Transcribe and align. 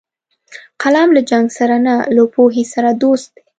قلم 0.81 1.07
له 1.15 1.21
جنګ 1.29 1.47
سره 1.57 1.75
نه، 1.85 1.95
له 2.15 2.23
پوهې 2.33 2.63
سره 2.73 2.89
دوست 3.03 3.29
دی 3.35 3.41